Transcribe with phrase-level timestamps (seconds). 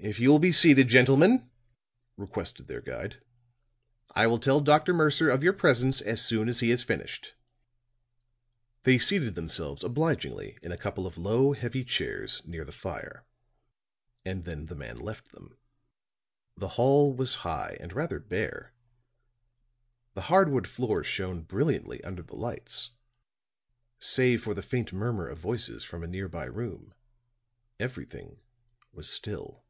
[0.00, 1.50] "If you will be seated, gentlemen,"
[2.16, 3.20] requested their guide,
[4.12, 4.94] "I will tell Dr.
[4.94, 7.34] Mercer of your presence as soon as he has finished."
[8.84, 13.24] They seated themselves obligingly in a couple of low, heavy chairs near the fire;
[14.24, 15.58] and then the man left them.
[16.56, 18.74] The hall was high and rather bare:
[20.14, 22.90] the hardwood floor shone brilliantly under the lights;
[23.98, 26.94] save for the faint murmur of voices from a near by room,
[27.80, 28.38] everything
[28.92, 29.64] was still.